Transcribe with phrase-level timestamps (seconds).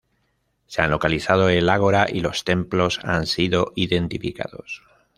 [0.65, 4.81] Se han localizado el ágora y los templos han sido identificados.